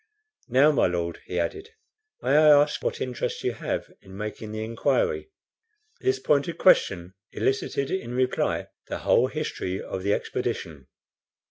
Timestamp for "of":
9.79-10.01